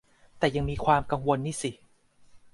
[0.37, 1.71] แต่ยังมีความกังวลนี่สิ